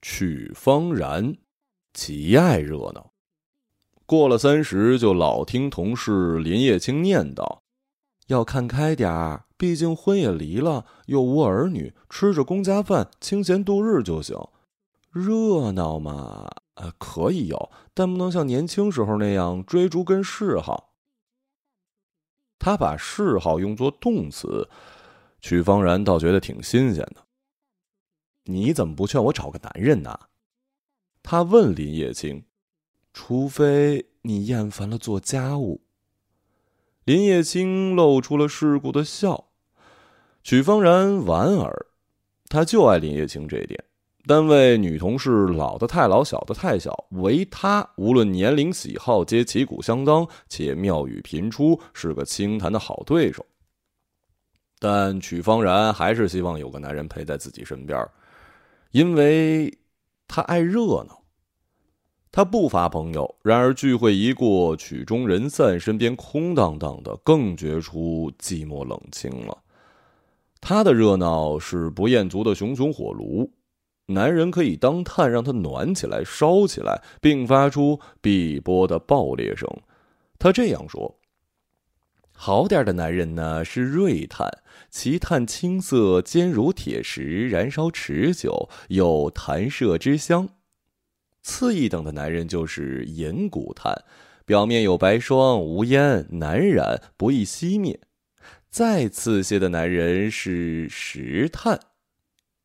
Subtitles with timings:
[0.00, 1.36] 曲方然
[1.92, 3.10] 极爱热闹，
[4.06, 7.58] 过了三十就老听同事林叶青念叨
[8.28, 14.36] ：“要看开点儿，毕竟婚也离了，又无儿女，吃着公家饭，清闲度日就行。
[15.10, 20.94] 热闹嘛，呃，可以有，但不能像年轻时候那样追逐跟嗜好。”
[22.60, 24.68] 他把嗜好用作动词，
[25.40, 27.24] 曲方然倒觉得挺新鲜的。
[28.50, 30.18] 你怎么不劝我找个男人呢？
[31.22, 32.42] 他问林叶青。
[33.12, 35.82] 除非你厌烦了做家务。
[37.04, 39.48] 林叶青露出了世故的笑。
[40.44, 41.86] 曲方然莞尔，
[42.48, 43.82] 他就爱林叶青这一点。
[44.26, 53.44] 单位女同事老的太老，小的太小，唯他无论年龄喜好皆旗鼓相当，且妙语频出，是个轻谈的好对手。
[54.78, 58.08] 但曲方然还是希望有个男人陪在自己身边。
[58.90, 59.78] 因为
[60.26, 61.22] 他爱热闹，
[62.32, 63.36] 他不乏朋友。
[63.42, 69.58] 然而聚会一过，曲终人散，身边空荡荡的，更觉出寂寞冷清了。
[70.60, 73.50] 他的热闹是不厌足的熊熊火炉，
[74.06, 79.68] 男人可以当炭，让他暖起来、烧起来，并发出碧波的爆裂声。
[80.38, 81.17] 他这样说。
[82.40, 84.48] 好点的男人呢，是锐炭，
[84.90, 90.48] 其炭青色，坚如铁石，燃烧持久，有弹射之香。
[91.42, 94.04] 次一等的男人就是银骨炭，
[94.44, 97.98] 表面有白霜，无烟，难燃，不易熄灭。
[98.70, 101.80] 再次些的男人是石炭，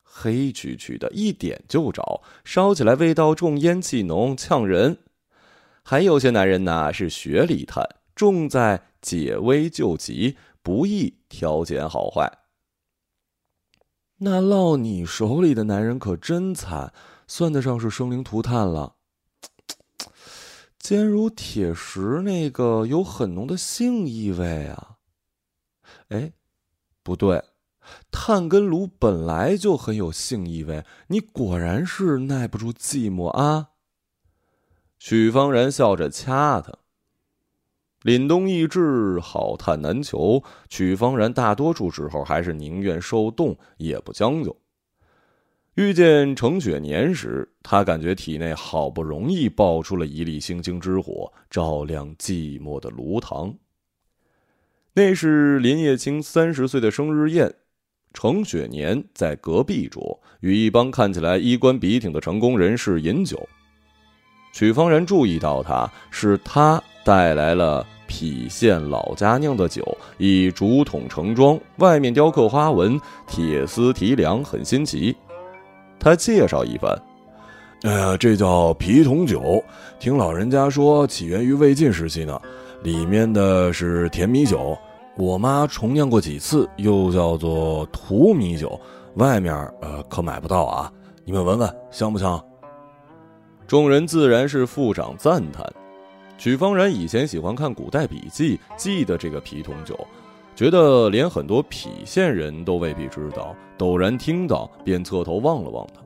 [0.03, 4.99] 黑黢黢的，一点就着，烧起来味道重，烟气浓，呛人。
[5.81, 7.83] 还有些男人呢，是雪里炭，
[8.15, 8.83] 重在。
[9.03, 12.39] 解危救急，不易挑拣好坏。
[14.17, 16.93] 那落你手里的男人可真惨，
[17.27, 18.95] 算得上是生灵涂炭了。
[20.79, 24.97] 坚如铁石，那个有很浓的性意味啊。
[26.09, 26.31] 哎，
[27.03, 27.43] 不对，
[28.11, 33.71] 炭跟炉本来就很有性意味，你果然是耐不住寂寞啊。
[34.99, 36.73] 许方然笑着掐他。
[38.03, 40.43] 凛冬易至，好炭难求。
[40.69, 44.55] 曲方然大多数时候还是宁愿受冻，也不将就。
[45.75, 53.55] 遇见程雪年时，他感觉体内好不容易爆出了一粒星星之火，照亮寂寞的炉膛。
[54.93, 57.51] 那是林叶青三十岁的生日宴，
[58.13, 63.41] 程雪年在隔壁桌与一帮看起来衣冠笔挺的成功人士饮酒。
[64.53, 67.85] 曲方然注意到，他是他带来了。
[68.05, 69.81] 郫县老家酿的酒，
[70.19, 75.15] 以竹筒盛装，外面雕刻花纹，铁丝提梁，很新奇。
[75.99, 76.95] 他介绍一番
[77.81, 79.63] ：“哎呀，这叫皮桶酒，
[79.99, 82.39] 听老人家说起源于魏晋时期呢。
[82.83, 84.77] 里面的是甜米酒，
[85.17, 88.79] 我妈重酿过几次，又叫做土米酒。
[89.15, 90.91] 外面呃可买不到啊，
[91.25, 92.39] 你们闻闻香不香？”
[93.65, 95.65] 众人自然是附掌赞叹。
[96.43, 99.97] 许方然以前喜欢看古代笔记，记得这个皮桶酒，
[100.53, 103.55] 觉得连很多郫县人都未必知道。
[103.77, 106.01] 陡然听到，便侧头望了望他。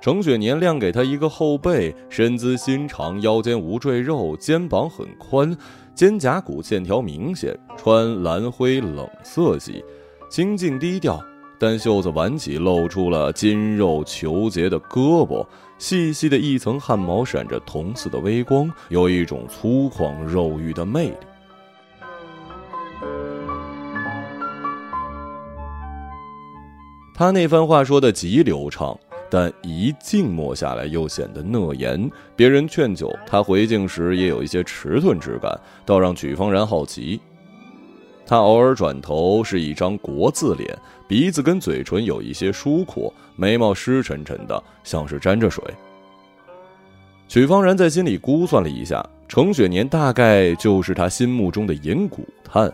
[0.00, 5.54] 程雪年亮给他一个后背，身姿心长，腰间无赘肉，肩膀很宽，
[5.94, 9.84] 肩胛骨线条明显，穿蓝灰冷色系，
[10.30, 11.22] 清静低调。
[11.58, 15.46] 但袖子挽起，露出了筋肉虬结的胳膊，
[15.82, 21.16] 细细的一层汗毛闪着铜色的微光，有一种粗犷肉欲的魅力。
[27.12, 28.96] 他那番话说的极流畅，
[29.28, 32.08] 但一静默下来又显得讷言。
[32.36, 37.20] 别人劝酒，他回敬时也有一些迟钝之感，倒让曲方然好奇。
[38.32, 40.74] 他偶尔转头，是一张国字脸，
[41.06, 45.62] 鼻子跟嘴唇有一些疏阔，眉毛湿沉沉的，像是沾着水。
[47.28, 52.72] 曲方然在心里估算了一下，程雪年大概就是他心目中的银骨炭。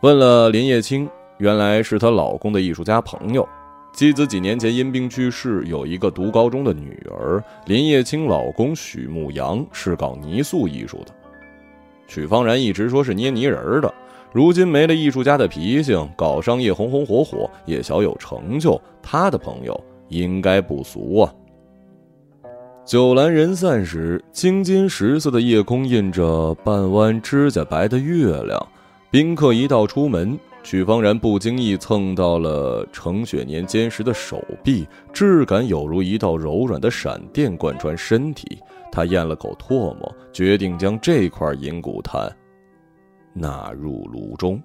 [0.00, 1.06] 问了林叶青，
[1.36, 3.46] 原来是她老公的艺术家朋友，
[3.92, 7.44] 妻子几年前因病去世，有一个读高中的女儿。
[7.66, 11.12] 林叶青老公许牧阳是搞泥塑艺术的，
[12.08, 13.94] 曲方然一直说是捏泥人的。
[14.32, 18.80] 如今没了艺术家的脾性，搞商业红红火火也小有成就。
[19.02, 19.78] 他的朋友
[20.08, 21.34] 应该不俗啊。
[22.84, 28.68] 酒阑人散时，青金石色的夜空印着半弯指甲白的月亮。
[29.10, 38.58] 宾客一道出门，曲方然不经意蹭到了程雪年坚实的手臂，质感有如一道柔软的闪电贯穿身体。
[38.92, 42.32] 他咽了口唾沫，决定将这块银骨炭
[43.32, 44.60] 纳入炉中。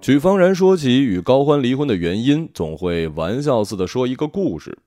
[0.00, 4.78] 曲方然说起与高欢离婚的原因，总会玩笑似的说一个故事。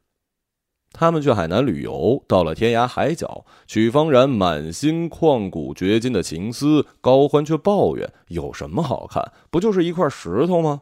[0.93, 9.31] 他们去海南旅游，到了天涯海角，曲方然满心旷古绝今的情思，高欢却抱怨：“有什么好看？
[9.51, 10.81] 不就是一块石头吗？”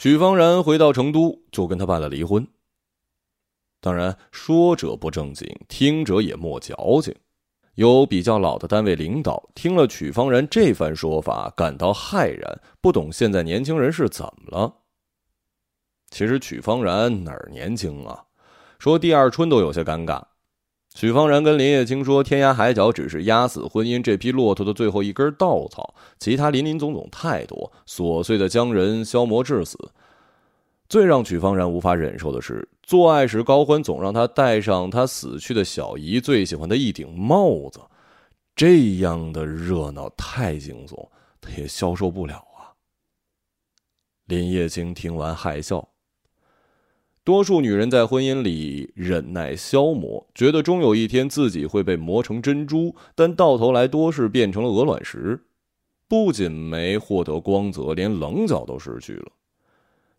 [0.00, 2.48] 曲方然回到成都，就跟他办了离婚。
[3.82, 7.14] 当然，说者不正经，听者也莫矫情。
[7.74, 14.74] 有比较老的单位领导听了曲方然这番说法，感到骇然，不懂现在年轻人是怎么了。
[16.08, 18.24] 其实曲方然哪儿年轻啊？
[18.78, 20.22] 说第二春都有些尴尬。
[20.92, 29.78] 曲方然跟林叶青说：“天涯海角只是压死婚姻这匹骆驼的最后一根稻草，其他林林总总太多，琐碎的将人消磨致死。”
[30.88, 37.78] 最让曲方然无法忍受的是，做爱时高欢总让他戴上他死去的小姨最喜欢的一顶帽子，
[38.56, 41.08] 这样的热闹太惊悚，
[41.40, 42.74] 他也消受不了啊。
[44.26, 45.88] 林叶青听完害笑。
[47.22, 55.44] 多数女人在婚姻里忍耐消磨，觉得终有一天自己会被磨成珍珠，但到头来多是变成了鹅卵石，
[56.08, 59.32] 不仅没获得光泽，连棱角都失去了。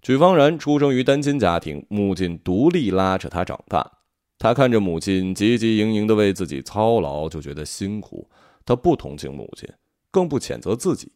[0.04, 4.00] 曲方然出生于单亲家庭，母亲独立拉扯他长大。
[4.38, 8.30] 他看着母亲汲汲营营的为自己操劳，就觉得辛苦。
[8.64, 9.68] 他不同情母亲，
[10.12, 11.12] 更不谴责自己。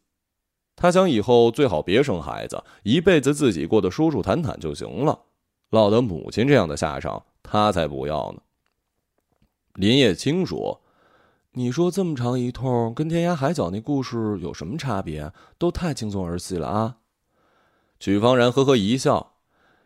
[0.76, 5.18] 他想以后最好别生孩子，一辈子自己过得舒舒坦坦就行了，
[5.70, 8.40] 落得母亲这样的下场，他才不要呢。
[9.74, 10.80] 林叶青说
[11.52, 15.32] ：“你说这么长一通，跟天涯海角那故事有什么差别？
[15.58, 16.98] 都太轻松儿戏了啊！”
[18.00, 19.34] 曲方然呵呵一笑，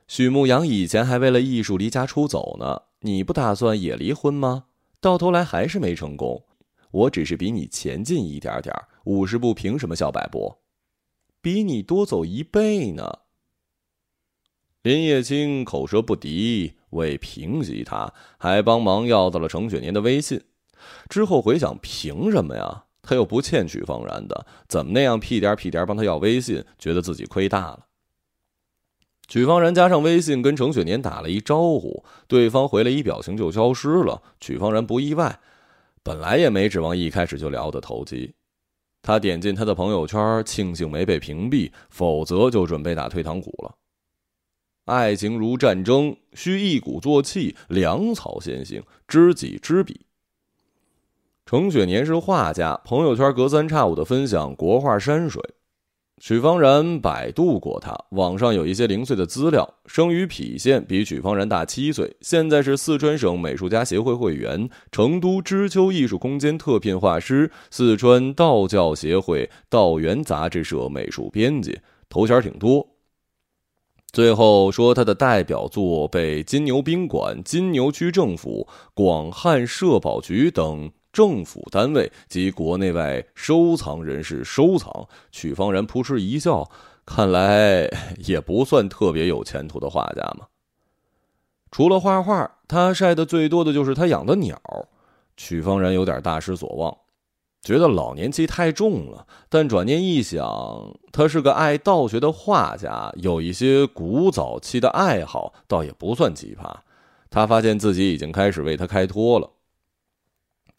[0.07, 4.65] 许牧阳以前还为了艺术离家出走呢，你不打算也离婚吗？
[5.01, 6.45] 到头来还是没成功，
[6.91, 8.75] 我只是比你前进一点点
[9.05, 10.57] 五十步凭什么笑百步？
[11.41, 13.21] 比你多走一倍呢。
[14.83, 20.41] 林叶青口舌不敌，为平息他，还帮忙要到了程雪年的微信。
[21.11, 22.85] 之后回想，凭什么呀？
[23.03, 26.65] 他又不欠曲方然的，怎么那样屁颠屁颠帮他要微信？
[26.79, 27.87] 觉得自己亏大了。
[29.29, 34.23] 曲方然加上微信跟程雪年打了一招呼，对方回了一表情就消失了。
[34.41, 35.41] 曲方然不意外，
[36.03, 38.35] 本来也没指望一开始就聊得投机。
[39.03, 43.75] 他点进他的朋友圈，庆幸没被屏蔽，否则就准备打退堂鼓了。
[44.87, 50.01] 爱情如战争，需一鼓作气，粮草先行，知己知彼。
[51.47, 55.43] 程雪年是画家，朋友圈隔三差五的分享国画山水。
[56.23, 59.67] 曲方然百度过他，网上有一些零碎的资料。
[59.87, 62.15] 生于郫县，比曲方然大七岁。
[62.21, 71.81] 现在是四川省美术家协会会员，成都知秋艺术空间特聘画师，四川道教协会道源杂志社美术编辑，
[72.11, 72.87] 头衔挺多。
[74.13, 80.91] 最后说他的代表作被金牛宾馆、金牛区政府、广汉社保局等。
[81.13, 86.71] 政府单位及国内外收藏人士收藏，曲方然扑哧一笑，
[87.05, 90.47] 看来也不算特别有前途的画家嘛。
[91.73, 94.57] 除了画画，他晒的最多的就是他养的鸟。
[95.37, 96.97] 曲方然有点大失所望，
[97.63, 99.27] 觉得老年期太重了。
[99.49, 106.75] 但转念一想，他是个爱道学的画家，有一些古早期的爱好，倒也不算奇葩。
[107.29, 109.51] 他发现自己已经开始为他开脱了。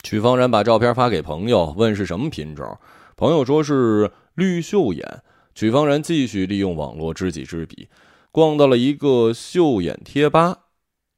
[0.04, 2.78] 曲方然把照片发给朋友，问是什么品种。
[3.16, 5.24] 朋友说是绿袖眼。
[5.54, 7.90] 曲方然继续利用网络知己知彼，
[8.32, 10.61] 逛到了一个袖眼贴吧，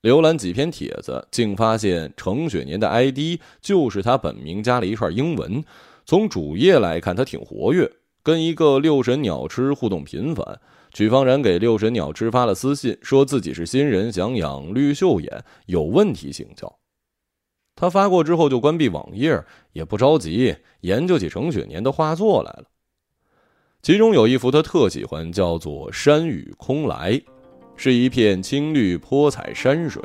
[0.03, 5.63] 浏览几篇帖子，竟发现程雪年的 ID 就是他本名加了一串英文。
[6.05, 7.89] 从主页来看，他挺活跃，
[8.22, 10.60] 跟一个六神鸟痴互动频繁。
[10.91, 16.77] 曲方然给六神鸟痴发了私信，说自己是新人，想养绿袖眼，有问题请教。
[17.74, 19.41] 他发过之后就关闭网页，
[19.72, 22.65] 也不着急，研究起程雪年的画作来了。
[23.81, 27.13] 其中有一幅他特喜欢，叫做《山雨空来》，
[27.75, 30.01] 是一片青绿泼彩山水，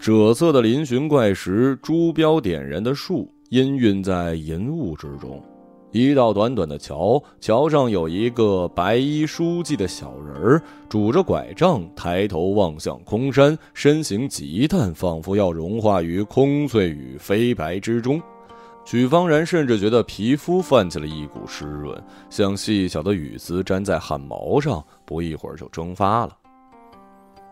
[0.00, 5.42] 赭色的嶙峋怪石，珠标点燃的树，氤氲在银雾之中。
[5.92, 18.22] 一道短短的桥，桥上有一个白衣书记的小人儿，拄着拐杖，抬头望向空山，身形极淡，仿佛要融化于空翠与飞白之中。
[18.90, 21.96] 许方然甚至觉得皮肤泛起了一股湿润，
[22.28, 26.36] 像细小的雨丝粘在汗毛上，不一会儿就蒸发了。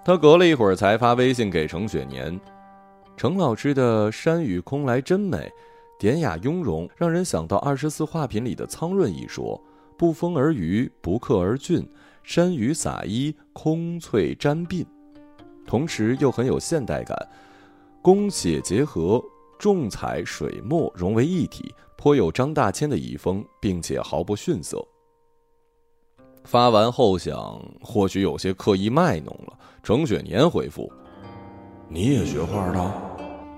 [0.04, 2.36] 他隔了一会儿才发微信给程雪年
[3.16, 5.48] ：“程老师的山与空来真美。”
[5.96, 9.62] 典雅雍容，让人想到二十四画品里的苍润一说，
[9.96, 11.88] 不风而余，不刻而俊，
[12.24, 14.84] 山雨洒衣，空翠沾鬓，
[15.64, 17.16] 同时又很有现代感，
[18.02, 19.22] 工写结合，
[19.58, 24.86] 重彩水墨融为一体，颇有张大千的遗风，并且毫不逊色。
[26.44, 29.58] 发完后想，或许有些刻意卖弄了。
[29.82, 30.90] 程雪年回复
[31.88, 32.92] ：“你也学画的？”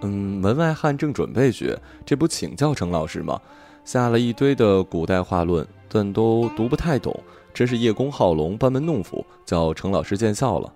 [0.02, 3.38] 嗯，门外汉正准备学，这不请教程老师吗？
[3.84, 7.14] 下了一堆的古代画论，但都读不太懂，
[7.52, 10.72] 真是叶公好龙，班门弄斧，叫程老师见笑了。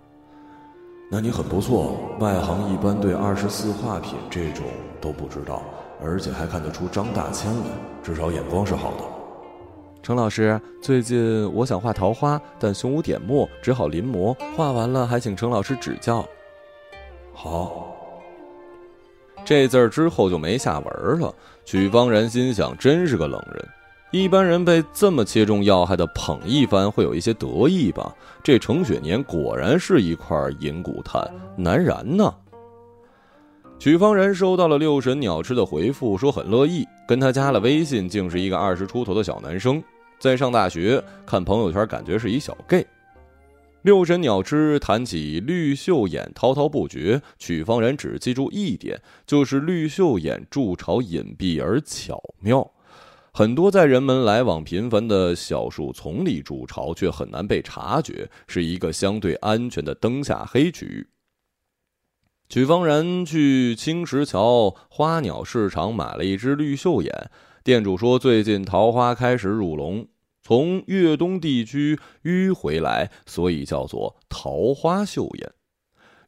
[1.11, 4.65] 那你很不错，外行一般对二十四画品这种
[5.01, 5.63] 都不知道，
[6.03, 7.67] 而且还看得出张大千来，
[8.03, 9.05] 至少眼光是好的。
[10.03, 16.27] 程老师，最近我想画桃花，但胸无点墨，只好临摹，画完了还请程老师指教。
[17.33, 17.91] 好。
[19.47, 21.35] 这字儿之后就没下文了。
[21.67, 23.69] 曲方然心想，真是个冷人。
[24.15, 28.15] 一般人被这么切中要害的捧一番，会有一些得意吧？
[28.45, 32.33] 这程雪年果然是一块银骨炭，难燃呢。
[33.77, 39.83] 曲方然收到了六神鸟吃的回复，说很乐意，跟他加了微信，竟是一个二十出头的小男生，
[40.21, 42.87] 在上大学，看朋友圈感觉是一小 gay。
[43.83, 47.21] 六神鸟痴谈起绿袖眼，滔滔不绝。
[47.37, 52.71] 曲方然只记住一点，就是绿袖眼筑巢隐蔽而巧妙，
[53.37, 61.09] 很多在人们来往频繁的小树丛里筑巢，却很难被察觉，是一个相对安全的灯下黑区域。
[62.49, 67.29] 曲方然去青石桥花鸟市场买了一只绿袖眼，
[67.65, 70.07] 店主说最近桃花开始入笼。
[70.41, 75.53] 从粤东地区迂回来，所以叫做桃花绣眼。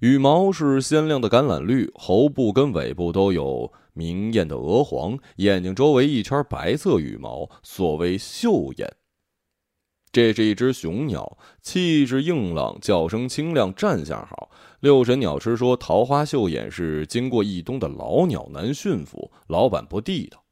[0.00, 8.96] 羽毛是鲜亮的橄榄绿，喉部跟尾部都有明艳的鹅黄，眼睛周围一圈白色羽毛，所谓绣眼。
[10.12, 14.50] 这是一只雄鸟，气质硬朗，叫声清亮，站相好。
[14.80, 20.42] 六神鸟痴说，桃花绣眼是经过一冬的老鸟，难驯服，老板不地道。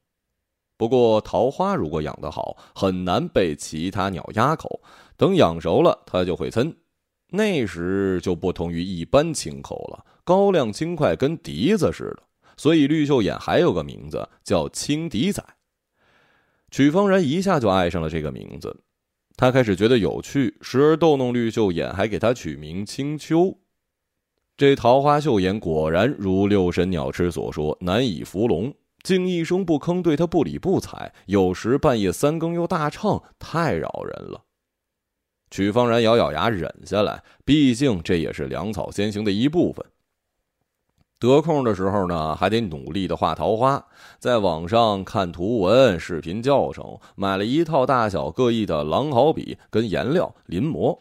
[0.77, 4.81] 不过，桃花如果养得好，很难被其他鸟压口。
[5.17, 6.75] 等养熟了，它就会呲，
[7.35, 12.23] 那时就不同于一般青口了，高亮轻快，跟笛子似的。
[12.57, 15.45] 所以，绿袖眼还有个名字叫青笛仔。
[16.71, 18.77] 曲方然一下就爱上了这个名字，
[19.37, 23.59] 他开始觉得有趣，时而逗弄绿袖眼，还给他取名青秋。
[24.57, 28.73] 这桃花秀眼果然如六神鸟痴所说，难以伏龙。
[29.03, 31.13] 竟一声不吭，对他不理不睬。
[31.27, 34.45] 有时半夜三更又大唱，太扰人了。
[35.55, 39.87] 曲方然咬咬牙忍下来，毕竟这也是粮草先行的一部分。
[41.21, 43.87] 得空的时候呢，还得努力的画桃花，
[44.19, 50.99] 在网上看图文、视频教程，买了一套大小各异的狼毫笔跟颜料临摹，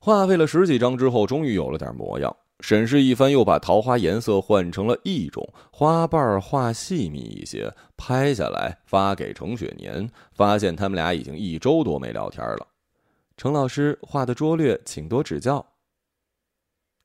[0.00, 2.36] 画废了十几张之后，终于有了点模样。
[2.58, 12.66] 审视一番，又把桃花颜色换成了一种，花瓣画细密一些，拍下来发给程雪年，发现他们俩已经一周多没聊天了。
[13.42, 15.66] 程老师画的拙劣，请多指教。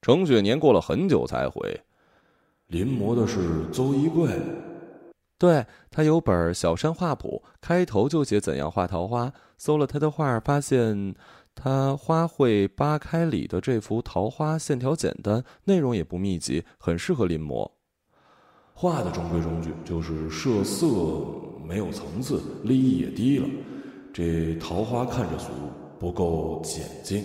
[0.03, 1.81] 程雪年过了很久才回，
[2.67, 4.29] 临摹的是邹一贵，
[5.39, 9.33] 对他有本小山画谱，开头就写怎样画桃花。
[9.57, 11.15] 搜了他的画，发现。
[11.55, 17.67] 他花卉八开里的这幅桃花线条简单，内容也不密集，很适合临摹。
[18.75, 20.85] 画的中规中矩，就是设色
[21.67, 23.49] 没有层次，立意也低了。
[24.13, 25.49] 这桃花看着俗，
[25.99, 27.23] 不够简洁。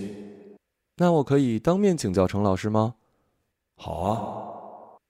[0.97, 2.95] 那我可以当面请教程老师吗？
[3.77, 5.01] 好啊，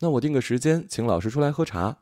[0.00, 1.98] 那我定个时间，请老师出来喝茶。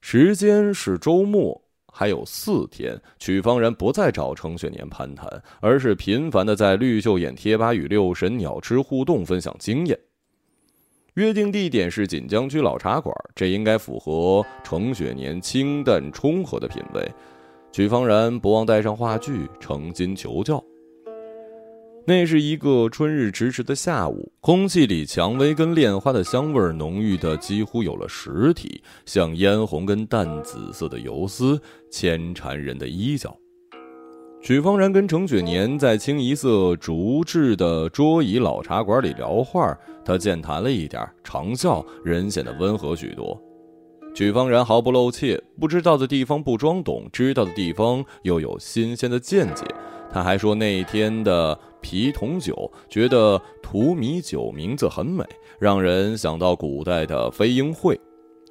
[0.00, 1.62] 时间是周末。
[1.94, 5.28] 还有四天，曲方然不再找程雪年攀谈，
[5.60, 9.98] 而是频繁的在绿袖眼贴吧与六神鸟吃互动，分享经验。
[11.16, 17.06] 约定地点是锦江区老茶馆，这应该符合程雪年清淡冲和的品味。
[17.72, 20.62] 曲方然不忘带上话剧，诚心求教。
[22.04, 31.58] 那是一个春日迟迟的下午，空气里蔷薇跟恋花的香味浓郁的几乎有了实体，像嫣红跟淡紫色的游丝
[31.90, 33.34] 牵缠人的衣角。
[34.42, 39.74] 曲方然跟程雪年在清一色竹制的桌椅老茶馆里聊话，
[40.04, 43.40] 他健谈了一点，长笑，人显得温和许多。
[44.14, 49.64] 曲方然毫不露怯，不知道的地方不装懂，知道的地方又有新鲜的见解。
[50.12, 55.24] 他还说那天的皮桶酒，觉得荼蘼酒名字很美，
[55.58, 57.98] 让人想到古代的飞鹰会。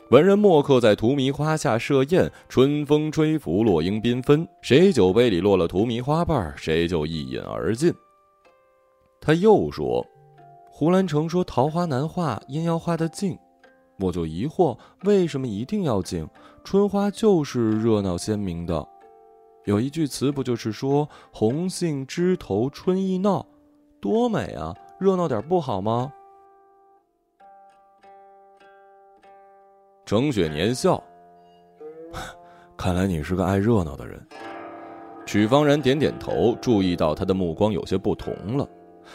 [0.10, 4.46] 文人墨客在荼蘼花下设宴，春风吹拂，落英缤纷。
[4.64, 7.94] 谁酒杯里落了荼蘼花瓣，谁就一饮而尽。
[9.22, 10.04] 他又说
[10.72, 13.38] ：“胡兰成说桃花难画，因要画得静。”
[14.02, 16.28] 我就疑惑，为什么一定要静？
[16.64, 18.86] 春花就是热闹鲜明的。
[19.66, 23.46] 有一句词不就是说“红杏枝头春意闹”，
[24.02, 24.76] 多美啊！
[25.00, 26.12] 热闹点不好吗？
[30.06, 31.02] 程雪年笑，
[32.76, 34.20] 看来你是个爱热闹的人。
[35.26, 38.68] 曲方然点点头，注意到他的目光有些不同了，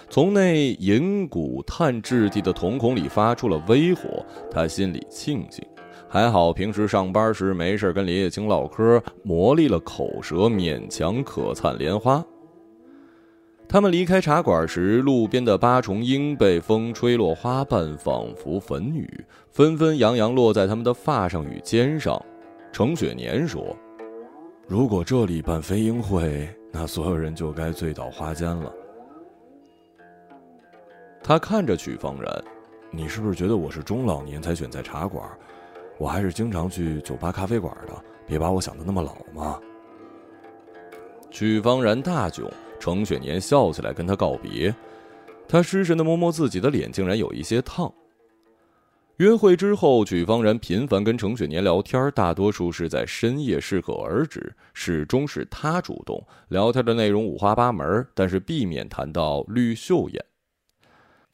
[0.09, 4.25] 从那银骨炭质地的瞳孔里发出了微火。
[4.50, 5.67] 他心里庆幸，
[6.09, 12.25] 还好平时上班时没事跟林叶青唠嗑，磨砺了口舌，勉强可灿莲花。
[13.69, 22.25] 他们离开茶馆时，路边的八重樱被风吹落花瓣，仿佛粉雨，纷纷扬扬落在他们的发上与肩上。
[22.73, 23.76] 程雪年说
[24.69, 28.73] ：“如果这里办飞鹰会，那所有人就该醉倒花间了。”
[31.28, 32.45] 他看着曲方然
[32.88, 35.28] ：“你是不是觉得我是中老年才选在茶馆？
[35.99, 39.59] 我还是经常去酒吧、咖啡馆的，别把我想的那么老嘛。”
[41.33, 42.49] 曲方然大窘。
[42.78, 44.73] 程雪年笑起来跟他告别，
[45.49, 47.92] 他失神的摸摸自己的脸，竟然有一些烫。
[49.16, 60.25] 约会之后，曲方然频繁跟程雪年聊天，大多数是在深夜适可而止，始终是他主动聊天的内容五花八门，但是避免谈到绿秀眼。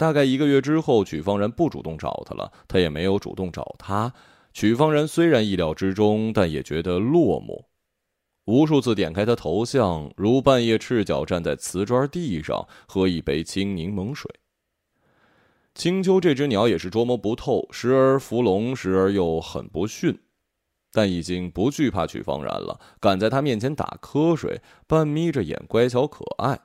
[0.02, 4.12] 大概一个月之后，曲方然不主动找他了，他也没有主动找他。
[4.52, 7.66] 曲方然虽然意料之中，但也觉得落寞。
[8.46, 14.28] 无数次点开他头像，如半夜赤脚站在瓷砖地上喝一杯青柠檬水。
[15.72, 20.18] 青丘这只鸟也是捉摸不透，时而伏龙，时而又很不驯，
[20.90, 26.58] 但已经不惧怕曲方然了，敢在他面前打瞌睡，半眯着眼，乖巧可爱。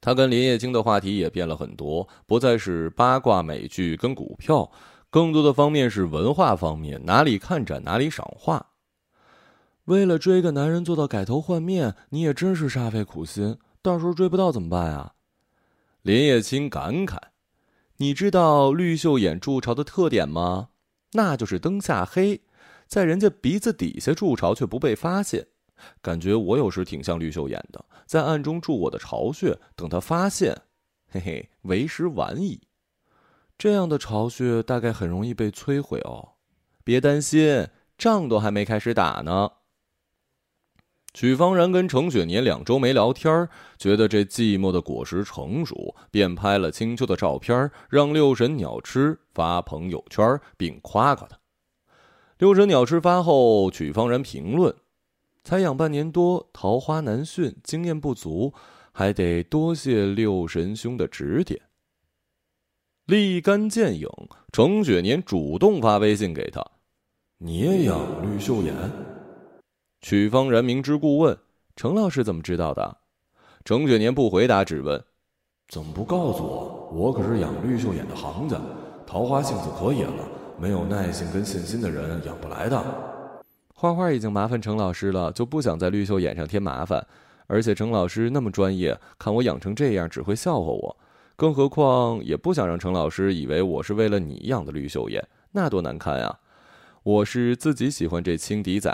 [0.00, 4.70] 他跟林叶青的话题也变了很多，不再是八卦、美剧跟股票，
[5.10, 8.64] 更多的方面是文化方面，哪里看展，哪里赏画。
[9.84, 13.58] 为了追个男人做到改头换面，你也真是煞费苦心。
[13.82, 15.14] 到时候追不到怎么办啊？
[16.02, 17.18] 林叶青感慨
[17.98, 20.68] ：“你知道绿袖眼筑巢的特点吗？
[21.12, 22.40] 那就是灯下黑，
[22.86, 25.48] 在人家鼻子底下筑巢却不被发现。
[26.00, 30.56] 感觉我有时挺像绿袖演的，在暗中筑我的巢穴，等他发现，
[31.10, 32.60] 嘿嘿，为时晚矣。
[33.58, 36.30] 这样的巢穴大概很容易被摧毁哦。
[36.82, 39.50] 别担心，仗都还没开始打呢。”
[41.12, 51.36] 曲方然跟程雪年两周没聊天觉得这寂寞的果实成熟，便拍了青丘的照片，让六神鸟吃发朋友圈，并夸夸他。
[52.38, 54.72] 六神鸟吃发后，曲方然评论：
[55.42, 58.52] 才养半年多，桃花难驯，经验不足，
[58.92, 61.60] 还得多谢六神兄的指点。
[63.06, 64.08] 立竿见影，
[64.52, 66.64] 程雪年主动发微信给他
[67.38, 68.74] ：“你也养绿袖眼？”
[70.00, 71.36] 曲方然明知故问
[71.74, 72.98] ：“程老师怎么知道的？”
[73.64, 75.02] 程雪年不回答，只问
[75.68, 76.90] ：“怎么不告诉我？
[76.92, 78.60] 我可是养绿袖眼的行家，
[79.06, 83.09] 桃花性子可野了，没有耐性跟信心的人养不来的。
[83.80, 87.06] 画画已经麻烦程老师了，就不想在绿袖眼上添麻烦。
[87.46, 90.98] 而且程老师那么专业，看我养成这样，只会笑话我。
[91.34, 96.40] 更何况也不想让程老师以为我是为了你养的绿袖眼，那多难看呀！
[97.02, 98.90] 我是自己喜欢这青笛仔。”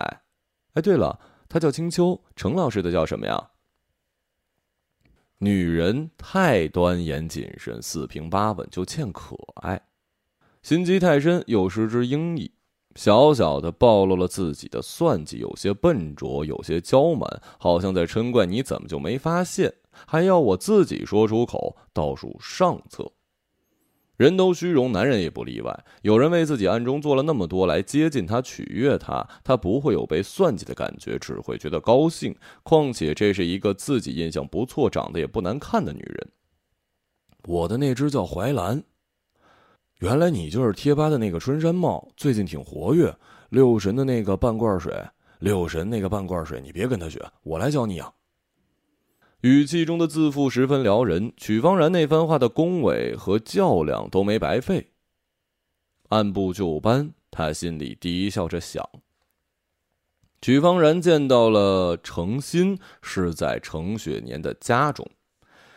[0.74, 1.18] 哎，对了，
[1.48, 3.50] 她叫青秋，程老师的叫什么呀？
[5.38, 9.82] 女人太端严谨慎、四平八稳就欠可爱，
[10.62, 12.52] 心机太深又失之英意，
[12.96, 19.72] 小小的暴露了自己的算计，有些笨拙，有些娇蛮，好像在嗔怪你怎么就没发现，
[20.06, 23.12] 还要我自己说出口，倒数上策。
[24.16, 25.84] 人都虚荣，男人也不例外。
[26.00, 32.34] 有人为自己暗中做了那么多来接近他、取悦他，他不会有被算计的感觉，只会觉得高兴。
[32.62, 36.28] 况且这是一个自己印象不错、长得也不难看的女人。
[37.46, 38.82] 我的那只叫怀兰。
[40.00, 43.14] 原来你就是贴吧的那个春山茂，最近挺活跃。
[43.48, 44.92] 六神的那个半罐水，
[45.38, 48.12] 六神那个半罐水，你别跟他学，我来教你啊。
[49.42, 54.90] 语气中的自负十分撩人，曲方然那番话的恭维和较量都没白费。
[56.08, 58.86] 按部就班，他心里低笑着想。
[60.42, 65.08] 曲方然见到了程心，是在程雪年的家中。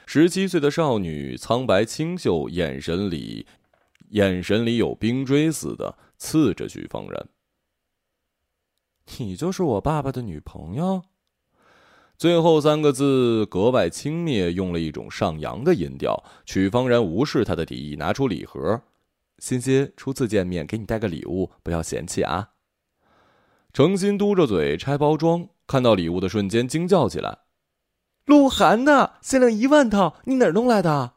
[0.05, 3.45] 十七岁的少女，苍白清秀，眼神里，
[4.09, 7.27] 眼神里有冰锥似的刺着许方然。
[9.17, 11.01] 你就是我爸爸的女朋友。
[12.17, 16.21] 最后三个字格外轻蔑，用了一种上扬的音调。
[16.45, 18.81] 曲方然无视他的敌意，拿出礼盒
[19.39, 22.49] ：“欣欣，初次见面，给你带个礼物，不要嫌弃啊。”
[23.71, 27.39] 程心嘟着嘴拆包装，看到礼物的瞬间惊叫起来
[28.25, 31.13] ：“鹿晗的，限量一万套，你哪儿弄来的？”“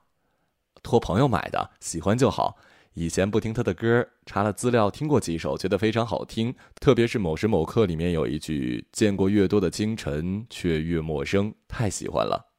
[0.85, 2.57] 托朋友买的，喜欢就好。”
[2.95, 6.55] 以前不听他的歌，查了资料听过几首，觉得非常好听。
[6.81, 12.53] 特别是某时某刻里面有一句“见过越多的清晨，却越陌生”，太喜欢了。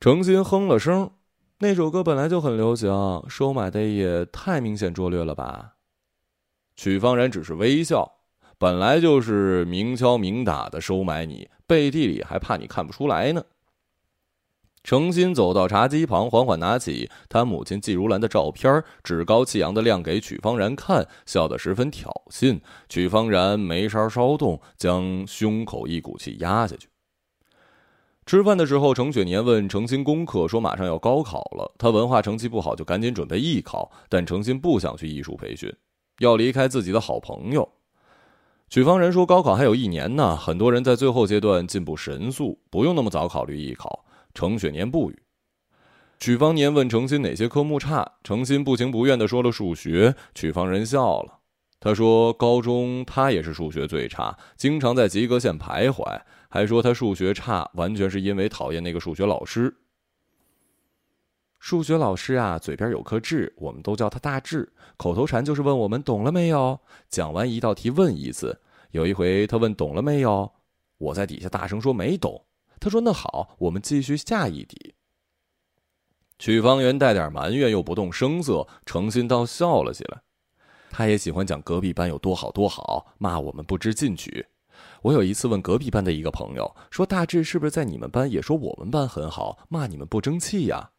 [0.00, 1.10] 程心哼了声，
[1.58, 2.88] 那首歌本来就很流行，
[3.28, 5.74] 收买的也太明显拙劣了吧？
[6.74, 8.20] 曲方然只是微笑，
[8.56, 13.44] 本来就是明敲明打的收买你，背地里还怕你看不出来呢。
[14.88, 22.58] 程心走到茶几旁，缓缓拿起他母亲季如兰的照片，趾高气扬的亮给曲方然看，笑得十分挑衅。
[22.88, 26.88] 曲方然眉梢稍动，将胸口一股气压下去。
[28.24, 33.90] 吃饭的时候，程雪年问程心功课，说马上要高考了，他文化成绩不好，就赶紧准备艺考。
[34.08, 35.70] 但程心不想去艺术培训，
[36.20, 37.68] 要离开自己的好朋友。
[38.70, 44.06] 曲方然说，高考还有一年呢，很多人在最后阶段进步神速，不用那么早考虑艺考。
[44.38, 45.20] 程雪年不语。
[46.20, 50.14] 曲方年问程心哪些科目差，程心不情不愿的说了数学。
[50.32, 51.40] 曲方人笑了，
[51.80, 59.74] 他说高中他也是数学最差，经常在及格线徘徊，还说他数学差完全是因为讨厌那个数学老师。
[61.58, 66.78] 数学老师啊，嘴边有颗痣，我们都叫他大痣，口头禅就是问我们懂了没有。
[67.08, 68.60] 讲完一道题问一次，
[68.92, 70.52] 有一回他问懂了没有，
[70.98, 72.44] 我在底下大声说没懂。
[72.80, 74.94] 他说：“那好，我们继续下一题。”
[76.38, 78.66] 曲方圆带点埋怨，又不动声色。
[78.86, 80.22] 程心倒笑了起来。
[80.90, 84.46] 他也喜欢讲隔壁班有多好多好，骂我们不知进取。
[85.02, 90.90] 我有一次问隔壁班的一个朋友，说：“大志是不是在你们班也说我们班很好，骂你们不争气呀？”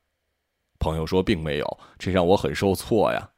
[0.78, 3.32] 朋友说：“并没有。”这让我很受挫呀。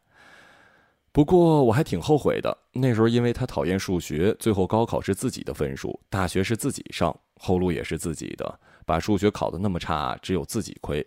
[1.12, 2.58] 不过我还挺后悔的。
[2.72, 7.16] 那时候因为他讨厌数学，最后高考是自己的分数，大学是自己上。
[7.36, 11.06] 后路也是自己的，把数学考得那么差，只有自己亏。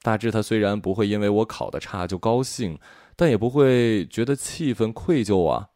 [0.00, 2.78] 大致他虽然不会因为我考得差就高兴，
[3.16, 5.68] 但也不会觉得气愤愧疚啊。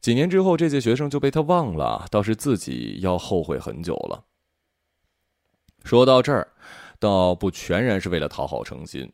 [0.00, 4.24] 几年之后，这届学生就被他忘了，倒是自己要后悔很久了。
[5.84, 6.48] 说到这儿，
[6.98, 9.12] 倒不全然是为了讨好程心，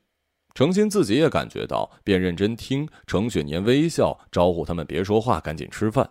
[0.55, 2.89] 程心自己也感觉到，便认真听。
[3.07, 6.11] 程雪年微笑，招呼他们别说话，赶紧吃饭。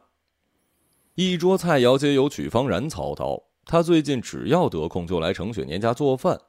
[1.15, 3.43] 一桌菜肴皆由曲方然操刀。
[3.63, 6.39] 他最近只要得空就来程雪年家做饭，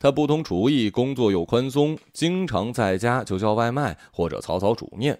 [0.00, 5.18] 他不通厨艺，工作又宽松，经常在家就叫外卖或者草草煮面。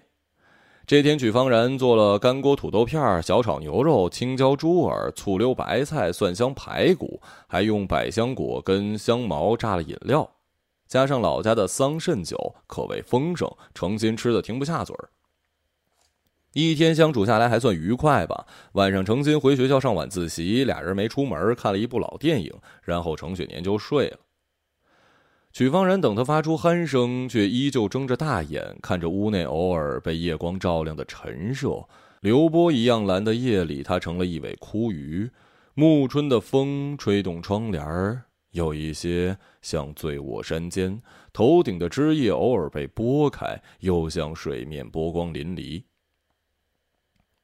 [0.85, 10.29] 这天，曲方然做了干锅土豆片、小炒牛肉、青椒猪耳、醋溜白菜、蒜香排骨，还用百香果跟香茅榨了饮料，
[10.87, 13.51] 加上老家的桑葚酒，可谓丰盛。
[13.73, 15.09] 程心吃的停不下嘴儿。
[16.53, 18.47] 一天相处下来还算愉快吧。
[18.71, 24.17] 晚上，程心回学校上晚自习，俩人没出门，看了一部老电影，然后程雪年就睡了。
[25.51, 31.85] 曲方然等他发出鼾声，却依旧睁着大眼看着屋内偶尔被夜光照亮的陈设。
[32.21, 35.29] 流波一样蓝的夜里，他成了一尾枯鱼。
[35.75, 38.23] 暮春的风吹动窗帘儿，
[38.57, 40.99] 有一些像醉卧山间。
[41.31, 45.83] 头顶的枝叶偶尔被拨开，又像水面波光粼粼。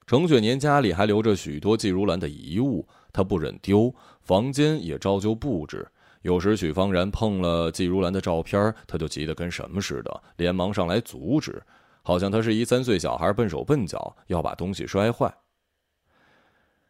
[0.08, 5.88] 程雪年家里还留着许多季如兰的遗物，他不忍丢，房间也照旧布置。
[6.24, 11.62] 有时许方然碰了季如兰的照片，他就急得跟什么似的，连忙上来阻止，
[12.02, 15.32] 好像他是一三岁小孩，笨手笨脚，要把东西摔坏。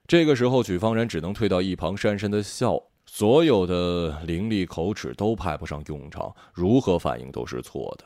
[0.08, 2.82] 这个时候，许方然只能退到一旁，讪讪的笑。
[3.06, 8.06] 所有的伶俐口齿都派不上用场，如何反应都是错的。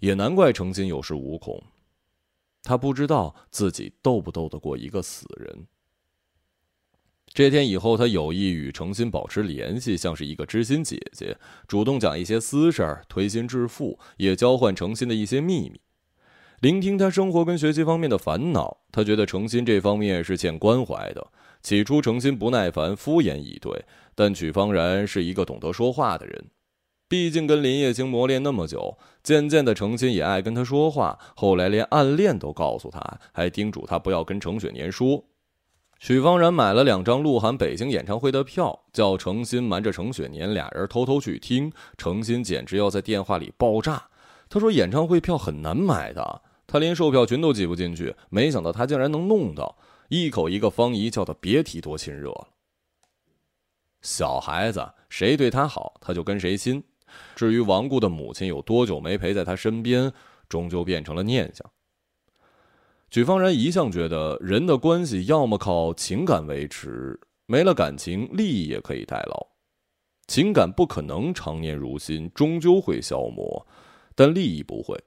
[0.00, 1.62] 也难怪程心有恃无恐。
[2.62, 5.66] 他不知道自己斗不斗得过一个死人。
[7.32, 15.80] 这天以后，他有意与程心保持联系，像是一个知心姐姐，主动讲一些私事儿，推心置腹，也交换程心的一些秘密，
[16.64, 18.74] 聆听他生活跟学习方面的烦恼。
[18.90, 21.22] 他觉得程心这方面是欠关怀的。
[21.62, 26.42] 起初，程心不耐烦，敷衍以对，但曲方然是一个懂得说话的人，
[27.06, 31.18] 毕竟跟林叶青磨练那么久，渐渐的，程心也爱跟他说话。
[31.36, 32.98] 后来连暗恋都告诉他，
[33.34, 35.22] 还叮嘱他不要跟程雪年说。
[35.98, 41.70] 许方然买了两张鹿晗北京演唱会的票，叫程心瞒着程雪年俩人偷偷去听。
[41.98, 44.04] 程心简直要在电话里爆炸。
[44.48, 48.14] 他说演唱会票很难买的，他连售票群都挤不进去。
[48.30, 49.76] 没想到他竟然能弄到，
[50.08, 52.48] 一口一个方姨叫他别提多亲热了。
[54.02, 56.82] 小孩子谁对他好，他就跟谁亲。
[57.36, 60.12] 至于亡故的母亲有多久没陪在他身边，
[60.48, 61.70] 终究变成了念想。
[63.10, 69.46] 许方然一向觉得，人的关系要么靠情感维持，没了感情，利益也可以代劳。
[70.26, 73.64] 情感不可能常年如新，终究会消磨，
[74.16, 74.98] 但利益不会。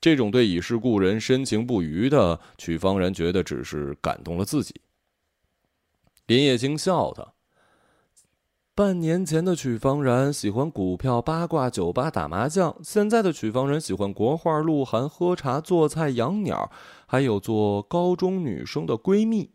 [0.00, 4.80] 这种对已逝故人深情不渝的，曲方然觉得只是感动了自己。
[6.26, 7.32] 林叶青笑他。
[8.74, 16.70] 半年前的曲方然喜欢股票、八卦、酒吧、打麻将；现在的曲方然喜欢国画、鹿晗、喝茶、做菜、养鸟，
[17.08, 19.50] 还有做高中女生的闺蜜。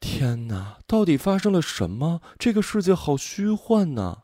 [0.00, 2.22] 天哪，到底发生了什么？
[2.38, 4.22] 这个世界好虚幻呐！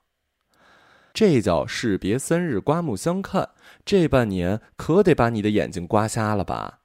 [1.13, 3.51] 这叫士别三日，刮目相看。
[3.85, 6.81] 这半年可得把你的眼睛刮瞎了吧？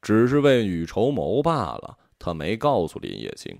[0.00, 1.98] 只是未雨绸缪罢了。
[2.18, 3.58] 他没告诉林叶青。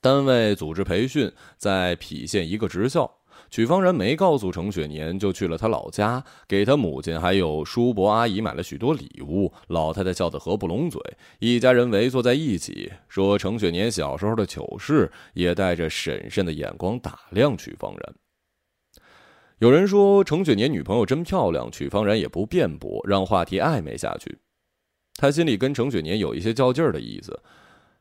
[0.00, 3.18] 单位组织培训，在郫县一个职校。
[3.50, 9.52] 曲方然没告诉程雪年，就去了他老家，给他母亲还有叔伯阿姨买了许多礼物。
[9.66, 11.00] 老太太笑得合不拢嘴，
[11.40, 18.14] 一家人围坐在一起，说程雪年小时候的糗事，也带着审慎的眼光打量曲方然。
[19.64, 24.36] 有人说程雪年女朋友真漂亮，曲方然也不辩驳，让话题暧昧下去。
[25.16, 27.40] 他心里跟程雪年有一些较劲儿的意思。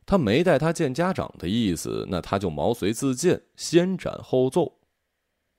[0.05, 4.79] 他没带他见家长的意思，那他就毛遂自荐，先斩后奏。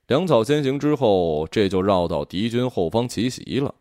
[0.05, 3.73] 粮草先行之后，这就绕到敌军后方奇袭了。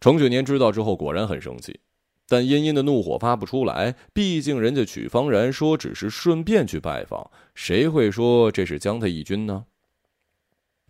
[0.00, 1.80] 程雪年知道之后，果然很生气，
[2.28, 3.96] 但殷殷的怒火发不出来。
[4.12, 9.64] 毕竟人家曲方然说只是顺便去拜访，谁会说这是将他一军呢？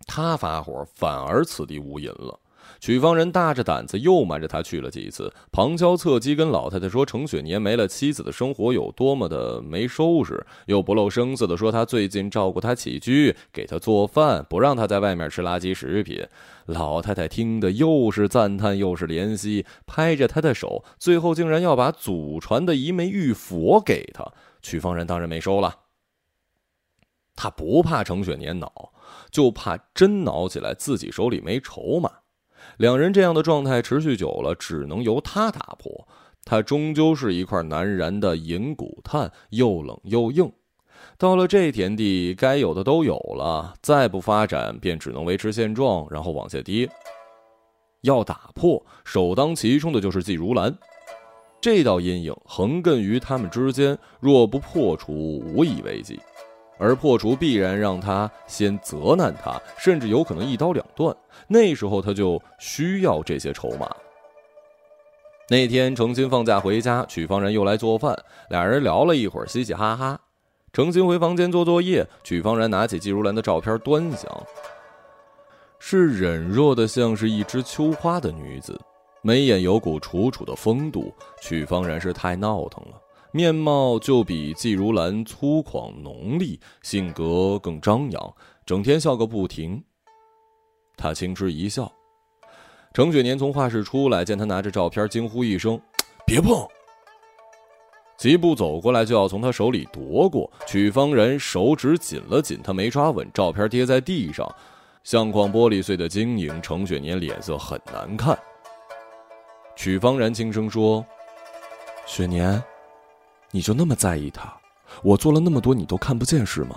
[0.05, 2.39] 他发火，反而此地无银了。
[2.79, 16.25] 曲方人大着胆子又瞒着他去了几次，旁敲侧击跟老太太说程雪年没了妻子的生活有多么的没收拾，又不露声色的说他最近照顾他起居，给他做饭，不让他在外面吃垃圾食品。
[16.65, 24.25] 老太太听得又是赞叹又是怜惜，拍着他的手，最后竟然要把祖传的一枚玉佛给他。
[24.61, 25.84] 曲方人当然没收了。
[27.35, 28.93] 他不怕程雪年恼，
[29.29, 32.11] 就怕真恼起来自己手里没筹码。
[32.77, 36.07] 两人这样的状态持续久了，只能由他打破。
[36.43, 40.51] 他终究是一块难燃的银骨炭，又冷又硬。
[41.17, 46.89] 到了这田地，该有的都有了，再不发展，便只能维持现状，然后往下跌。
[48.01, 50.75] 要打破，首当其冲的就是季如兰。
[51.59, 56.19] 这道阴影横亘于他们之间，若不破除，无以为继。
[56.77, 61.15] 而破除必然让他先责难他，甚至有可能一刀两断。
[61.47, 63.89] 那时候他就需要这些筹码。
[65.47, 68.17] 那天程心放假回家，曲方然又来做饭，
[68.49, 70.19] 俩人聊了一会儿，嘻嘻哈哈。
[70.73, 74.29] 程心回房间做作业，曲方然拿起季如兰的照片端详，
[75.77, 78.77] 是忍弱的像是一枝秋花的女子，
[79.21, 81.13] 眉眼有股楚楚的风度。
[81.39, 82.99] 曲方然是太闹腾了。
[83.35, 88.33] 面貌就比季如兰粗犷浓丽，性格更张扬，
[88.65, 89.83] 整天笑个不停。
[90.95, 91.91] 他轻嗤一笑。
[92.93, 95.77] 程雪年从画室出来，见他拿着照片，惊呼一声
[96.25, 96.65] ：“别碰！”
[98.17, 100.49] 疾步走过来，就要从他手里夺过。
[100.65, 104.49] 曲方然手指紧了紧，他没抓稳，照片跌在地上，
[105.03, 106.61] 相框玻璃碎的晶莹。
[106.61, 108.39] 程雪年脸色很难看。
[109.75, 111.05] 曲方然轻声说
[112.07, 112.63] ：“雪年。”
[113.55, 114.53] 你就那么在意他？
[115.01, 116.75] 我做了那么多，你都看不见是吗？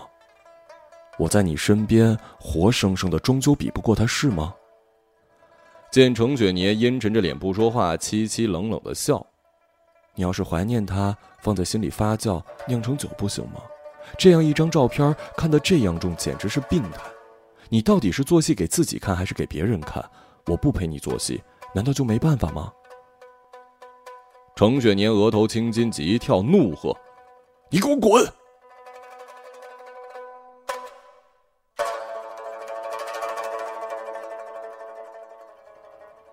[1.19, 4.55] 我在你身边，活生生的，终究比不过他是吗？
[5.91, 9.27] 见程雪年阴沉着脸不说话，凄凄冷冷的笑。
[10.15, 13.61] 你要是怀念他，放在心里发酵，酿成酒不行吗？
[14.17, 17.01] 这样一张照片看得这样重，简直是病态。
[17.69, 20.09] 你到底是做戏给自己看还是给别人看？
[20.47, 21.43] 我不陪你做戏，
[21.75, 22.73] 难道就没办法吗？
[24.59, 26.93] 程雪年额头青筋急跳，怒喝
[27.71, 28.27] ：“你给我滚！”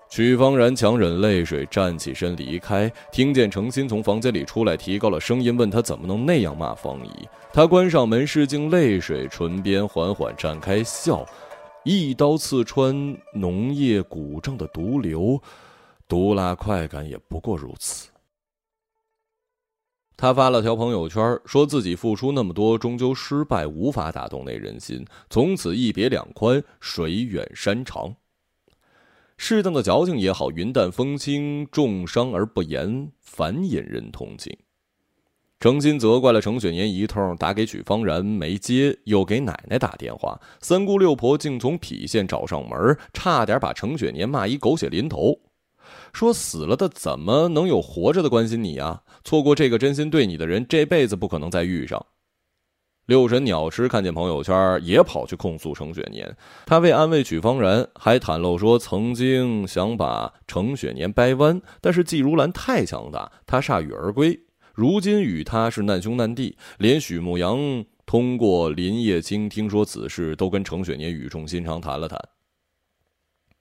[0.09, 7.29] 曲方然强忍泪水站起身离开，听见程心从房间里出来，提高了声音问他怎么能那样骂方姨。
[7.53, 11.23] 他关上门，拭净泪水，唇边缓缓绽开笑，
[11.83, 15.39] 一刀刺穿浓液鼓胀的毒瘤，
[16.07, 18.09] 毒辣快感也不过如此。
[20.17, 28.15] 他发了条朋友圈，说自己付出那么多，终究失败，无法打动那人心，从此一别两宽，水远山长。
[29.37, 34.57] 适当的矫情也好，云淡风轻，重伤而不言，反引人同情。
[35.59, 45.39] 程心责怪了程雪年一通，打给许方然没接，又给奶奶打电话，三姑六婆竟从郫县找上门，差点把程雪年骂一狗血淋头，
[46.15, 49.03] 说死了的怎么能有活着的关心你啊？
[49.25, 52.03] 错过这个真心对你的人，这辈子不可能再遇上。
[53.07, 56.33] 六神鸟师看见朋友圈，也跑去控诉程雪年。
[56.65, 64.39] 他为安慰曲方然，还袒露说曾经想把程雪年掰弯，但是季如兰太强大，他铩羽而归。
[64.73, 72.17] 如今与他是难兄难弟，连许慕阳通过林叶青听说此事，都跟程雪年语重心长谈了谈。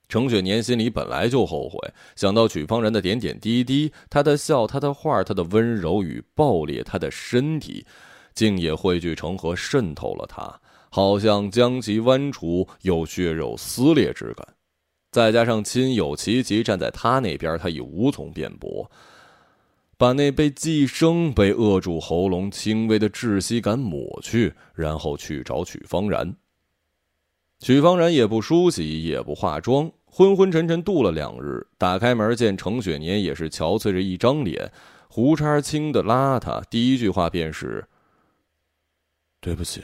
[0.07, 1.77] 程雪年心里本来就后悔，
[2.15, 7.85] 想到曲方然的点点滴滴，他的笑，他的话，他的温柔与暴烈，他的身体。
[8.33, 14.45] 竟也汇聚成河，渗透了他，好像将其剜除，有血肉撕裂之感。
[15.09, 18.91] 再加上亲友齐齐站在他那边，他已无从辩驳，
[19.97, 26.35] 把那被寄生、被扼住喉咙轻微的窒息感抹去，然后去找曲方然。
[27.65, 31.65] 曲方然也不梳洗，也不化妆，昏昏沉沉度了两日。
[31.79, 34.71] 打开门见程雪年，也是憔悴着一张脸，
[35.09, 36.63] 胡茬青的邋遢。
[36.69, 37.83] 第一句话便是。
[39.41, 39.81] 对不起，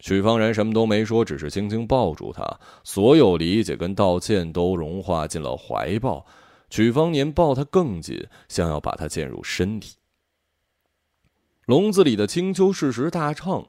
[0.00, 6.26] 许方然什么都没说，只是轻轻抱住他，所有理解跟道歉都融化进了怀抱。
[6.68, 9.96] 许方年抱他更紧，想要把他嵌入身体。
[11.64, 13.66] 笼子里的青丘适时大唱，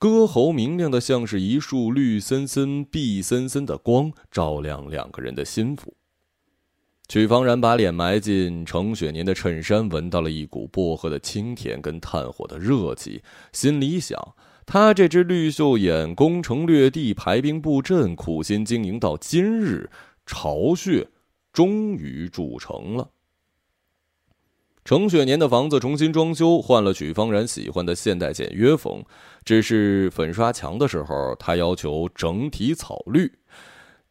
[0.00, 5.94] 歌喉明亮的像是一束绿森森、碧森森的光，照亮两个人的心腹。
[7.06, 14.18] 曲方然把脸埋进程雪年的衬衫，闻到了一股薄荷的清甜跟炭火的热气，心里想：
[14.64, 19.90] 他这只绿袖眼攻城略地、排兵布阵、苦心经营到今日，
[20.24, 21.06] 巢穴
[21.52, 23.10] 终于筑成了。
[24.82, 29.04] 程雪年的房子重新装修，换了曲方然喜欢的现代简约风，
[29.44, 33.32] 只是粉刷墙的时候，他要求整体草绿，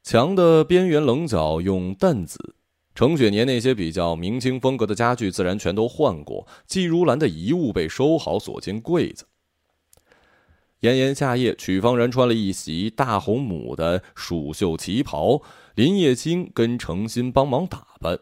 [0.03, 2.55] 墙的边缘棱角用淡紫。
[2.95, 9.25] 程雪年那些比较明清风格的家具自然全都换过，季如兰的遗物被收好锁进柜子。
[10.81, 15.41] 炎炎夏夜，曲方然穿了一袭大红牡丹蜀绣旗袍，
[15.75, 18.19] 林叶青跟程心帮忙打扮。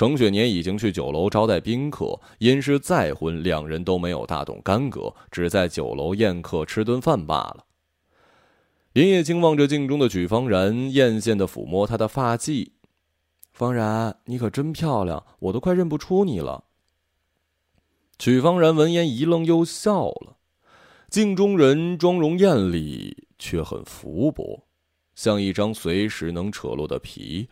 [0.00, 7.66] 程雪年已经去酒楼招待宾客，因是再婚，两人都没有大动干戈，只在酒楼宴客吃顿饭罢了。
[8.94, 12.70] 林叶青望着镜中的曲方然，艳羡的抚摸她的发髻。
[13.52, 16.64] 方然，你可真漂亮，我都快认不出你了。
[18.18, 20.38] 曲方然闻言一愣，又笑了。
[21.10, 24.64] 镜中人妆容艳丽，却很浮薄，
[25.14, 27.50] 像一张随时能扯落的皮。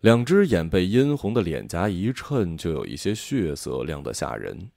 [0.00, 4.70] 两只眼被殷红的脸颊一衬，就有一些血色，亮得吓人。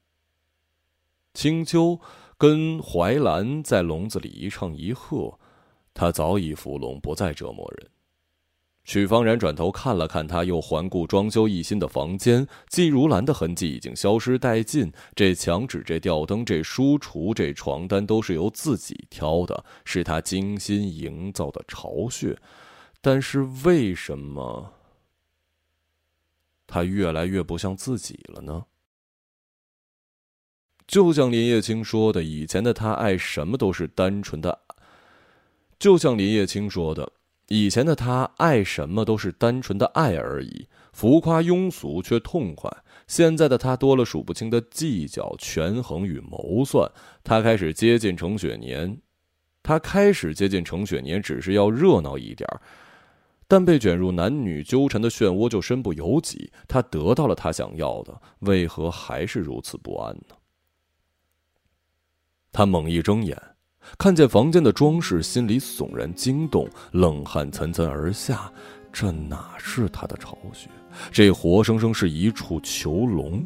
[1.34, 2.00] 青丘
[2.38, 5.38] 跟怀兰在笼子里一唱一和，
[5.94, 7.90] 他早已伏龙，不再折磨人。
[8.86, 12.48] 许方然转头看了看他，又环顾装修一新的房间。
[12.70, 14.92] 季如兰的痕迹已经消失殆尽。
[15.14, 22.36] 这墙纸、这吊灯、这书橱、这床单，都是由自己挑的，是他精心营造的巢穴。
[23.00, 24.74] 但是为什么
[26.70, 28.66] 他越来越不像自己了呢？
[30.88, 34.62] 就像林叶青说的，以前的他爱什么都是单纯的。
[35.78, 37.12] 就像林叶青说的。
[37.52, 42.72] 以前的他爱什么都是单纯的爱而已，浮夸庸俗却痛快。
[43.08, 46.88] 现在的他多了数不清的计较、权衡与谋算。
[47.24, 49.02] 他开始接近程雪年，
[49.64, 52.48] 他开始接近程雪年，只是要热闹一点
[53.50, 56.52] 但被卷入男女纠缠的漩涡就身不由己。
[56.68, 60.36] 他得到了他想要的，为何还是如此不安呢？
[62.52, 63.36] 他猛一睁眼，
[63.98, 68.54] 看见房间的装饰，心里悚然惊动，冷汗涔涔而下。
[68.94, 70.70] 这哪是他的巢穴？
[71.12, 73.44] 这活生生是一处囚笼。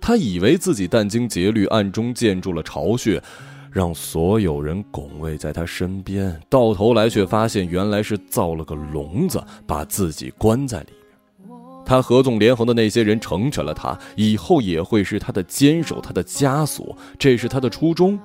[0.00, 3.22] 他以为自己殚精竭虑，暗中建筑了巢穴，
[3.70, 6.40] 让所有人拱卫在他身边。
[6.48, 11.56] 到头来却发现，原来是造了个笼子，把自己关在里面。
[11.86, 16.96] 他合纵连横的那些人成全了他，以后也会是他的坚守，他的枷锁。
[17.18, 18.18] 这是他的初衷。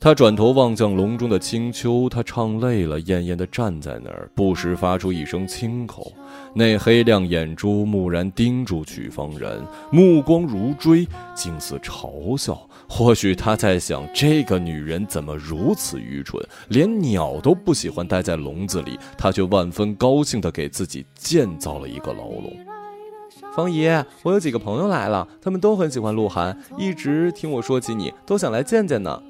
[0.00, 6.12] 他转头望向笼中的青丘，他唱累了，恹恹地站在那儿，不时发出一声轻口。
[6.54, 11.06] 那黑亮眼珠蓦然盯住曲方然，目光如锥，
[11.36, 12.68] 竟似嘲笑。
[12.94, 22.54] 或许他在想：这个女人怎么如此愚蠢，连鸟都不喜欢待在笼子里，他却万分高兴地给自己建造了一个牢笼。
[23.56, 23.88] 方姨，
[24.22, 29.22] 我有几个朋友来了，他们都很喜欢鹿晗，一直听我说起你，都想来见见呢。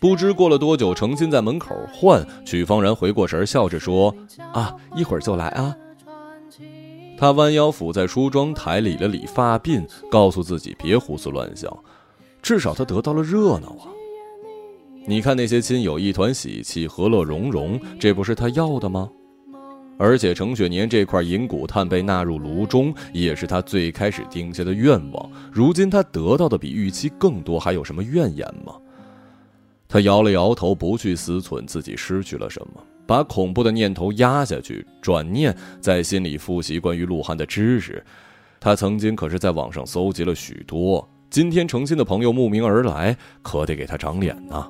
[0.00, 4.12] 不知过了多久，程心在门口唤曲方然，回过神，笑着说
[4.52, 5.72] ：“啊，一会儿就来啊。”
[7.18, 11.74] 他弯腰俯在梳妆台，理了理发鬓，告诉自己别胡思乱想，
[12.42, 13.88] 至少他得到了热闹啊！
[15.06, 19.08] 你看那些亲友一团喜气，和乐融融，这不是他要的吗？
[19.98, 25.30] 而且程雪年这块银骨炭被纳入炉中，也是他最开始定下的愿望。
[25.50, 28.74] 如今他得到的比预期更多，还有什么怨言吗？
[29.88, 38.04] 他摇了摇头，不去思忖自己失去了什么，把恐怖的念头压下去，转念在心里复习关于鹿晗的知识。
[38.58, 44.66] 他曾经可是在网上搜集了许多，今天诚心的朋友慕名而来，可得给他长脸呐。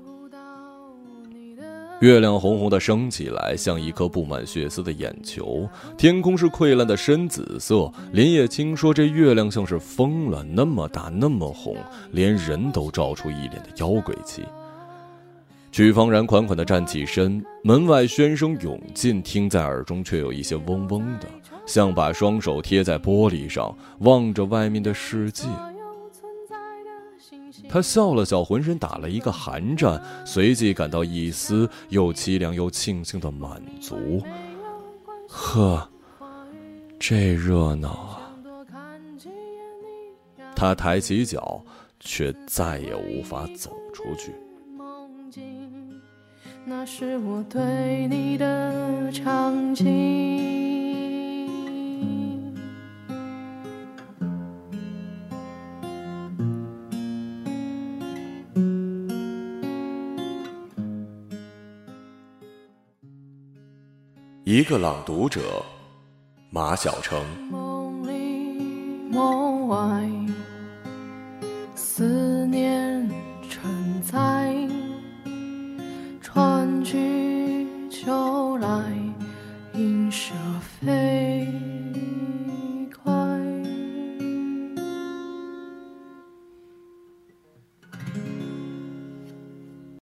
[2.03, 5.67] 月亮红红的升起来，像一颗布满血丝的眼球。
[5.97, 7.91] 天空是溃烂的深紫色。
[8.13, 11.75] 林叶青说：“这月亮像是疯了，那么大，那么红，
[12.13, 14.43] 连人都照出一脸的妖鬼气。”
[15.77, 21.29] 曲方然款款地站起身，门外喧声涌进，听在耳中却有一些嗡嗡的，
[21.67, 25.45] 像把双手贴在玻璃上，望着外面的世界。
[27.69, 34.23] 他笑了笑，浑身打了一个寒战，随即感到一丝又凄凉又庆幸的满足。
[35.29, 35.87] 呵，
[36.99, 38.33] 这热闹啊！
[40.57, 41.63] 他抬起脚，
[42.01, 44.33] 却再也无法走出去。
[46.69, 49.87] 那是我对你的长情。
[64.43, 65.41] 一个朗读者，
[66.51, 67.25] 马晓成。
[67.49, 68.61] 梦里
[69.09, 70.11] 梦外。